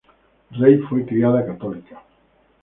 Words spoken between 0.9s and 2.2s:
criada católica.